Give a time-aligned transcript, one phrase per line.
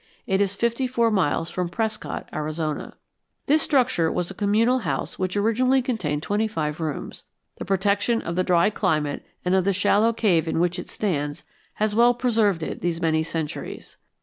[0.25, 2.95] It is fifty four miles from Prescott, Arizona.
[3.45, 7.25] This structure was a communal house which originally contained twenty five rooms.
[7.57, 11.43] The protection of the dry climate and of the shallow cave in which it stands
[11.75, 13.97] has well preserved it these many centuries.